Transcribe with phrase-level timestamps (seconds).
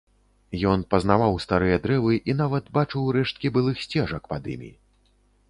[0.69, 4.73] Ён пазнаваў старыя дрэвы і нават бачыў рэшткі былых сцежак пад імі.